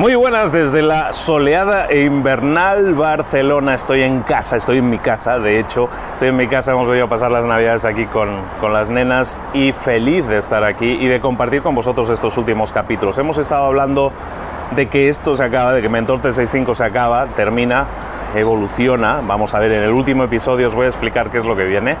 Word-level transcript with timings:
Muy 0.00 0.14
buenas 0.14 0.50
desde 0.50 0.80
la 0.80 1.12
soleada 1.12 1.84
e 1.84 2.04
invernal 2.04 2.94
Barcelona. 2.94 3.74
Estoy 3.74 4.00
en 4.00 4.22
casa, 4.22 4.56
estoy 4.56 4.78
en 4.78 4.88
mi 4.88 4.96
casa, 4.96 5.38
de 5.38 5.58
hecho, 5.58 5.90
estoy 6.14 6.28
en 6.28 6.38
mi 6.38 6.48
casa, 6.48 6.72
hemos 6.72 6.88
venido 6.88 7.04
a 7.04 7.08
pasar 7.10 7.30
las 7.30 7.44
navidades 7.44 7.84
aquí 7.84 8.06
con, 8.06 8.30
con, 8.62 8.72
las 8.72 8.88
nenas 8.88 9.42
y 9.52 9.72
feliz 9.72 10.26
de 10.26 10.38
estar 10.38 10.64
aquí 10.64 10.86
y 10.86 11.06
de 11.06 11.20
compartir 11.20 11.60
con 11.60 11.74
vosotros 11.74 12.08
estos 12.08 12.38
últimos 12.38 12.72
capítulos. 12.72 13.18
Hemos 13.18 13.36
estado 13.36 13.66
hablando 13.66 14.10
de 14.74 14.88
que 14.88 15.10
esto 15.10 15.36
se 15.36 15.42
acaba, 15.42 15.74
de 15.74 15.82
que 15.82 15.90
Mentor 15.90 16.22
365 16.22 16.74
se 16.76 16.84
acaba, 16.84 17.26
termina, 17.36 17.84
evoluciona. 18.34 19.20
Vamos 19.22 19.52
a 19.52 19.58
ver, 19.58 19.70
en 19.72 19.82
el 19.82 19.90
último 19.90 20.24
episodio 20.24 20.68
os 20.68 20.74
voy 20.74 20.86
a 20.86 20.88
explicar 20.88 21.28
qué 21.28 21.36
es 21.36 21.44
lo 21.44 21.54
que 21.54 21.64
viene. 21.64 21.98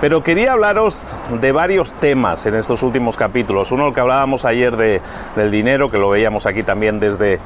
Pero 0.00 0.22
quería 0.22 0.52
hablaros 0.52 1.12
de 1.40 1.50
varios 1.50 1.92
temas 1.92 2.46
en 2.46 2.54
estos 2.54 2.84
últimos 2.84 3.16
capítulos. 3.16 3.72
Uno, 3.72 3.88
el 3.88 3.94
que 3.94 3.98
hablábamos 3.98 4.44
ayer 4.44 4.76
de, 4.76 5.00
del 5.34 5.50
dinero, 5.50 5.88
que 5.88 5.98
lo 5.98 6.08
veíamos 6.08 6.46
aquí 6.46 6.62
también 6.62 7.00
desde, 7.00 7.40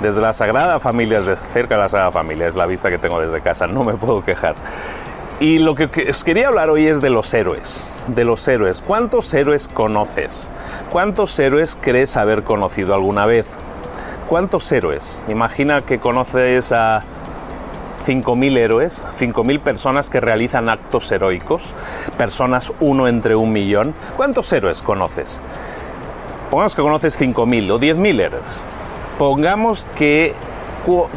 desde 0.00 0.20
la 0.22 0.32
Sagrada 0.32 0.80
Familia, 0.80 1.20
cerca 1.50 1.74
de 1.74 1.82
la 1.82 1.88
Sagrada 1.90 2.10
Familia, 2.10 2.48
es 2.48 2.56
la 2.56 2.64
vista 2.64 2.88
que 2.88 2.96
tengo 2.96 3.20
desde 3.20 3.42
casa, 3.42 3.66
no 3.66 3.84
me 3.84 3.92
puedo 3.94 4.24
quejar. 4.24 4.54
Y 5.38 5.58
lo 5.58 5.74
que 5.74 5.90
os 6.10 6.24
quería 6.24 6.48
hablar 6.48 6.70
hoy 6.70 6.86
es 6.86 7.02
de 7.02 7.10
los 7.10 7.32
héroes, 7.34 7.86
de 8.08 8.24
los 8.24 8.48
héroes. 8.48 8.80
¿Cuántos 8.80 9.32
héroes 9.34 9.68
conoces? 9.68 10.50
¿Cuántos 10.90 11.38
héroes 11.38 11.78
crees 11.80 12.16
haber 12.16 12.42
conocido 12.42 12.94
alguna 12.94 13.26
vez? 13.26 13.46
¿Cuántos 14.28 14.70
héroes? 14.72 15.22
Imagina 15.28 15.82
que 15.82 16.00
conoces 16.00 16.72
a 16.72 17.04
5.000 18.04 18.56
héroes, 18.56 19.04
5.000 19.18 19.60
personas 19.60 20.10
que 20.10 20.20
realizan 20.20 20.68
actos 20.68 21.10
heroicos, 21.10 21.74
personas 22.16 22.72
uno 22.80 23.08
entre 23.08 23.36
un 23.36 23.52
millón. 23.52 23.94
¿Cuántos 24.16 24.52
héroes 24.52 24.82
conoces? 24.82 25.40
Pongamos 26.50 26.74
que 26.74 26.82
conoces 26.82 27.20
5.000 27.20 27.70
o 27.70 27.78
10.000 27.78 28.20
héroes. 28.20 28.64
Pongamos 29.18 29.86
que, 29.96 30.34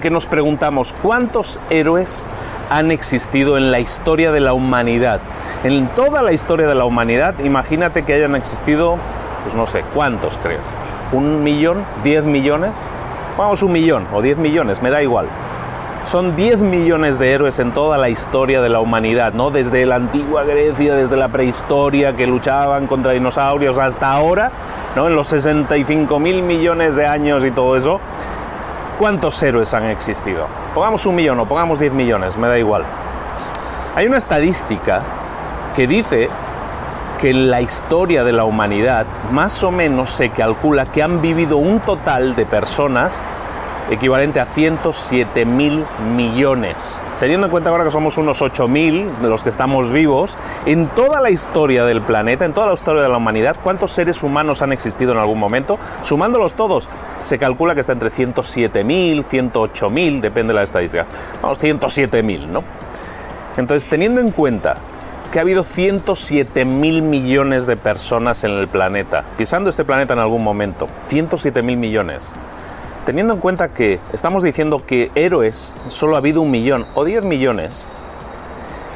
que 0.01 0.09
nos 0.09 0.25
preguntamos 0.25 0.93
cuántos 1.01 1.59
héroes 1.69 2.27
han 2.69 2.91
existido 2.91 3.57
en 3.57 3.71
la 3.71 3.79
historia 3.79 4.31
de 4.31 4.39
la 4.39 4.53
humanidad. 4.53 5.19
En 5.63 5.87
toda 5.89 6.21
la 6.21 6.31
historia 6.31 6.67
de 6.67 6.75
la 6.75 6.85
humanidad, 6.85 7.39
imagínate 7.39 8.03
que 8.03 8.13
hayan 8.13 8.35
existido, 8.35 8.97
pues 9.43 9.55
no 9.55 9.67
sé, 9.67 9.83
¿cuántos 9.93 10.37
crees? 10.37 10.75
¿Un 11.11 11.43
millón? 11.43 11.85
¿Diez 12.03 12.23
millones? 12.23 12.81
Vamos, 13.37 13.63
un 13.63 13.71
millón 13.71 14.07
o 14.13 14.21
diez 14.21 14.37
millones, 14.37 14.81
me 14.81 14.89
da 14.89 15.01
igual. 15.01 15.27
Son 16.03 16.35
10 16.35 16.57
millones 16.59 17.19
de 17.19 17.31
héroes 17.31 17.59
en 17.59 17.73
toda 17.73 17.97
la 17.99 18.09
historia 18.09 18.59
de 18.61 18.69
la 18.69 18.79
humanidad, 18.79 19.33
¿no? 19.33 19.51
Desde 19.51 19.85
la 19.85 19.95
antigua 19.95 20.43
Grecia, 20.43 20.95
desde 20.95 21.15
la 21.15 21.29
prehistoria, 21.29 22.15
que 22.15 22.25
luchaban 22.25 22.87
contra 22.87 23.11
dinosaurios, 23.11 23.77
hasta 23.77 24.11
ahora, 24.11 24.51
¿no? 24.95 25.07
En 25.07 25.15
los 25.15 25.27
65 25.27 26.19
mil 26.19 26.41
millones 26.41 26.95
de 26.95 27.05
años 27.05 27.45
y 27.45 27.51
todo 27.51 27.77
eso. 27.77 27.99
¿Cuántos 28.97 29.41
héroes 29.43 29.75
han 29.75 29.85
existido? 29.85 30.47
Pongamos 30.73 31.05
un 31.05 31.15
millón 31.15 31.39
o 31.39 31.45
pongamos 31.45 31.79
10 31.79 31.93
millones, 31.93 32.35
me 32.35 32.47
da 32.47 32.57
igual. 32.57 32.83
Hay 33.95 34.07
una 34.07 34.17
estadística 34.17 35.01
que 35.75 35.85
dice 35.85 36.29
que 37.19 37.29
en 37.29 37.51
la 37.51 37.61
historia 37.61 38.23
de 38.23 38.31
la 38.31 38.45
humanidad 38.45 39.05
más 39.31 39.63
o 39.63 39.69
menos 39.69 40.09
se 40.09 40.31
calcula 40.31 40.87
que 40.87 41.03
han 41.03 41.21
vivido 41.21 41.57
un 41.57 41.79
total 41.79 42.35
de 42.35 42.47
personas 42.47 43.23
equivalente 43.91 44.39
a 44.39 44.45
107 44.45 45.45
mil 45.45 45.85
millones. 46.15 46.99
Teniendo 47.19 47.45
en 47.47 47.51
cuenta 47.51 47.69
ahora 47.69 47.83
que 47.83 47.91
somos 47.91 48.17
unos 48.17 48.41
8 48.41 48.67
mil 48.67 49.11
de 49.21 49.29
los 49.29 49.43
que 49.43 49.49
estamos 49.49 49.91
vivos, 49.91 50.37
en 50.65 50.87
toda 50.87 51.19
la 51.19 51.29
historia 51.29 51.83
del 51.85 52.01
planeta, 52.01 52.45
en 52.45 52.53
toda 52.53 52.67
la 52.67 52.73
historia 52.73 53.03
de 53.03 53.09
la 53.09 53.17
humanidad, 53.17 53.57
¿cuántos 53.61 53.91
seres 53.91 54.23
humanos 54.23 54.61
han 54.61 54.71
existido 54.71 55.11
en 55.11 55.17
algún 55.17 55.37
momento? 55.37 55.77
Sumándolos 56.03 56.55
todos, 56.55 56.89
se 57.19 57.37
calcula 57.37 57.75
que 57.75 57.81
está 57.81 57.91
entre 57.91 58.09
107 58.09 58.83
mil, 58.85 59.25
108 59.25 59.89
mil, 59.89 60.21
depende 60.21 60.53
de 60.53 60.59
la 60.59 60.63
estadística. 60.63 61.05
Vamos, 61.41 61.59
107 61.59 62.23
mil, 62.23 62.51
¿no? 62.51 62.63
Entonces, 63.57 63.89
teniendo 63.89 64.21
en 64.21 64.31
cuenta 64.31 64.77
que 65.33 65.39
ha 65.39 65.41
habido 65.41 65.63
107 65.63 66.63
mil 66.63 67.01
millones 67.01 67.65
de 67.65 67.75
personas 67.75 68.43
en 68.45 68.51
el 68.51 68.69
planeta, 68.69 69.25
pisando 69.37 69.69
este 69.69 69.83
planeta 69.83 70.13
en 70.13 70.19
algún 70.19 70.43
momento, 70.43 70.87
107 71.09 71.61
mil 71.61 71.77
millones 71.77 72.33
teniendo 73.05 73.33
en 73.33 73.39
cuenta 73.39 73.73
que 73.73 73.99
estamos 74.13 74.43
diciendo 74.43 74.85
que 74.85 75.11
héroes 75.15 75.73
solo 75.87 76.13
ha 76.15 76.19
habido 76.19 76.41
un 76.41 76.51
millón 76.51 76.85
o 76.93 77.03
10 77.03 77.25
millones, 77.25 77.87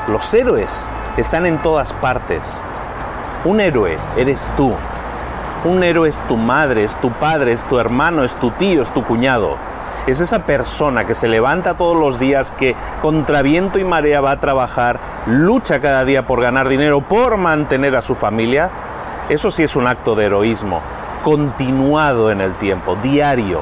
Los 0.07 0.33
héroes 0.33 0.89
están 1.17 1.45
en 1.45 1.61
todas 1.61 1.93
partes. 1.93 2.63
Un 3.43 3.59
héroe 3.59 3.97
eres 4.17 4.49
tú. 4.57 4.73
Un 5.65 5.83
héroe 5.83 6.09
es 6.09 6.21
tu 6.27 6.37
madre, 6.37 6.83
es 6.83 6.95
tu 6.95 7.11
padre, 7.11 7.51
es 7.51 7.63
tu 7.63 7.79
hermano, 7.79 8.23
es 8.23 8.35
tu 8.35 8.51
tío, 8.51 8.81
es 8.81 8.91
tu 8.91 9.03
cuñado 9.03 9.74
es 10.07 10.19
esa 10.19 10.45
persona 10.45 11.05
que 11.05 11.15
se 11.15 11.27
levanta 11.27 11.77
todos 11.77 11.97
los 11.97 12.19
días, 12.19 12.51
que 12.51 12.75
contra 13.01 13.41
viento 13.41 13.79
y 13.79 13.83
marea 13.83 14.21
va 14.21 14.31
a 14.31 14.39
trabajar, 14.39 14.99
lucha 15.25 15.79
cada 15.79 16.05
día 16.05 16.27
por 16.27 16.41
ganar 16.41 16.69
dinero, 16.69 17.01
por 17.01 17.37
mantener 17.37 17.95
a 17.95 18.01
su 18.01 18.13
familia. 18.13 18.69
Eso 19.29 19.49
sí 19.49 19.63
es 19.63 19.75
un 19.75 19.87
acto 19.87 20.13
de 20.13 20.25
heroísmo, 20.25 20.81
continuado 21.23 22.29
en 22.29 22.41
el 22.41 22.53
tiempo, 22.55 22.95
diario. 23.01 23.61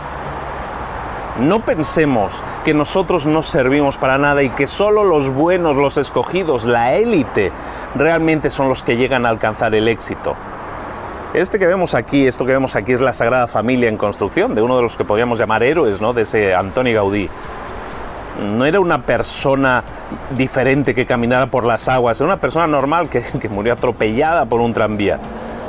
No 1.39 1.61
pensemos 1.61 2.43
que 2.63 2.73
nosotros 2.73 3.25
no 3.25 3.41
servimos 3.41 3.97
para 3.97 4.17
nada 4.17 4.43
y 4.43 4.49
que 4.49 4.67
solo 4.67 5.03
los 5.03 5.29
buenos, 5.29 5.77
los 5.77 5.97
escogidos, 5.97 6.65
la 6.65 6.93
élite, 6.93 7.51
realmente 7.95 8.49
son 8.49 8.67
los 8.67 8.83
que 8.83 8.97
llegan 8.97 9.25
a 9.25 9.29
alcanzar 9.29 9.73
el 9.73 9.87
éxito. 9.87 10.35
Este 11.33 11.57
que 11.57 11.65
vemos 11.65 11.95
aquí, 11.95 12.27
esto 12.27 12.45
que 12.45 12.51
vemos 12.51 12.75
aquí 12.75 12.91
es 12.91 13.01
la 13.01 13.11
Sagrada 13.11 13.47
Familia 13.47 13.89
en 13.89 13.97
construcción, 13.97 14.53
de 14.53 14.61
uno 14.61 14.75
de 14.75 14.83
los 14.83 14.95
que 14.95 15.03
podríamos 15.03 15.39
llamar 15.39 15.63
héroes, 15.63 15.99
¿no? 15.99 16.13
De 16.13 16.21
ese 16.21 16.53
Antoni 16.53 16.93
Gaudí. 16.93 17.27
No 18.55 18.65
era 18.65 18.79
una 18.79 19.03
persona 19.03 19.83
diferente 20.37 20.93
que 20.93 21.07
caminara 21.07 21.47
por 21.47 21.65
las 21.65 21.89
aguas, 21.89 22.21
era 22.21 22.27
una 22.27 22.37
persona 22.37 22.67
normal 22.67 23.09
que, 23.09 23.23
que 23.41 23.49
murió 23.49 23.73
atropellada 23.73 24.45
por 24.45 24.61
un 24.61 24.73
tranvía. 24.73 25.19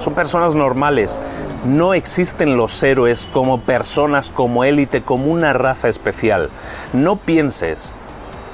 Son 0.01 0.13
personas 0.13 0.55
normales. 0.55 1.19
No 1.65 1.95
existen 1.95 2.59
los 2.59 2.83
héroes 2.83 3.27
como 3.33 3.63
personas, 3.63 4.29
como 4.31 4.65
élite, 4.65 5.01
como 5.01 5.33
una 5.33 5.55
raza 5.55 5.89
especial. 5.89 6.51
No 6.93 7.17
pienses 7.17 7.95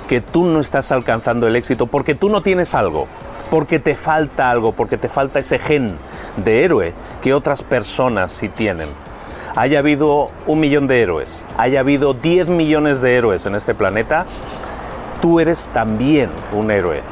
que 0.09 0.21
tú 0.21 0.45
no 0.45 0.61
estás 0.61 0.93
alcanzando 0.93 1.49
el 1.49 1.57
éxito 1.57 1.89
porque 1.89 2.15
tú 2.15 2.29
no 2.29 2.41
tienes 2.41 2.73
algo 2.73 3.09
porque 3.51 3.81
te 3.81 3.97
falta 3.97 4.51
algo, 4.51 4.73
porque 4.73 4.97
te 4.97 5.09
falta 5.09 5.41
ese 5.41 5.59
gen 5.59 5.99
de 6.37 6.65
héroe 6.65 6.95
que 7.21 7.35
otras 7.35 7.63
personas 7.63 8.33
sí 8.33 8.49
tienen. 8.49 8.89
Haya 9.57 9.81
habido 9.81 10.29
un 10.47 10.61
millón 10.61 10.87
de 10.87 11.03
héroes, 11.03 11.45
haya 11.59 11.81
habido 11.81 12.15
10 12.15 12.49
millones 12.49 13.01
de 13.01 13.17
héroes 13.17 13.47
en 13.47 13.57
este 13.57 13.75
planeta, 13.75 14.27
tú 15.21 15.41
eres 15.41 15.69
también 15.73 16.31
un 16.53 16.71
héroe. 16.71 17.03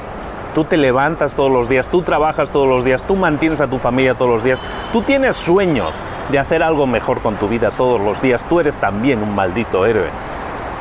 Tú 0.54 0.64
te 0.64 0.76
levantas 0.76 1.34
todos 1.34 1.50
los 1.50 1.68
días, 1.68 1.88
tú 1.88 2.02
trabajas 2.02 2.50
todos 2.50 2.68
los 2.68 2.84
días, 2.84 3.04
tú 3.04 3.16
mantienes 3.16 3.60
a 3.60 3.68
tu 3.68 3.76
familia 3.76 4.14
todos 4.14 4.30
los 4.30 4.44
días, 4.44 4.62
tú 4.92 5.02
tienes 5.02 5.36
sueños 5.36 5.96
de 6.30 6.38
hacer 6.38 6.62
algo 6.62 6.86
mejor 6.86 7.20
con 7.20 7.36
tu 7.36 7.48
vida 7.48 7.70
todos 7.72 8.00
los 8.00 8.22
días, 8.22 8.44
tú 8.48 8.60
eres 8.60 8.78
también 8.78 9.22
un 9.22 9.34
maldito 9.34 9.84
héroe. 9.84 10.08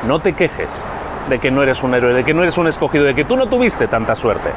No 0.06 0.20
te 0.20 0.32
quejes 0.32 0.84
de 1.28 1.38
que 1.38 1.50
no 1.50 1.62
eres 1.62 1.82
un 1.82 1.94
héroe, 1.94 2.14
de 2.14 2.24
que 2.24 2.34
no 2.34 2.42
eres 2.42 2.56
un 2.56 2.68
escogido, 2.68 3.04
de 3.04 3.14
que 3.14 3.24
tú 3.24 3.36
no 3.36 3.46
tuviste 3.46 3.88
tanta 3.88 4.14
suerte 4.14 4.50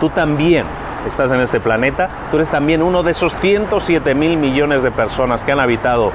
tú 0.00 0.10
también 0.10 0.66
estás 1.06 1.30
en 1.32 1.40
este 1.40 1.60
planeta, 1.60 2.08
tú 2.30 2.36
eres 2.36 2.50
también 2.50 2.82
uno 2.82 3.02
de 3.02 3.10
esos 3.10 3.36
107 3.36 4.14
mil 4.14 4.36
millones 4.36 4.82
de 4.82 4.90
personas 4.90 5.44
que 5.44 5.52
han 5.52 5.60
habitado 5.60 6.12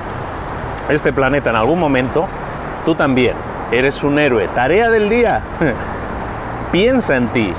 este 0.90 1.14
planeta 1.14 1.52
en 1.52 1.56
algún 1.56 1.80
momento, 1.80 2.28
tú 2.86 2.96
también 2.96 3.36
eres 3.72 4.04
un 4.04 4.20
héroe. 4.20 4.48
Tarea 4.50 4.90
del 4.90 5.10
día, 5.10 5.42
piensa 6.72 7.16
en 7.16 7.32
ti, 7.32 7.54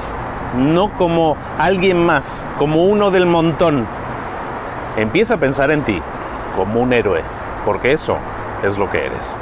no 0.56 0.90
como 0.96 1.36
alguien 1.58 2.04
más, 2.04 2.44
como 2.58 2.84
uno 2.84 3.10
del 3.10 3.26
montón. 3.26 3.86
Empieza 4.96 5.34
a 5.34 5.36
pensar 5.38 5.70
en 5.70 5.84
ti 5.84 6.02
como 6.56 6.80
un 6.80 6.92
héroe, 6.92 7.22
porque 7.64 7.92
eso 7.92 8.18
es 8.62 8.76
lo 8.76 8.90
que 8.90 9.06
eres. 9.06 9.40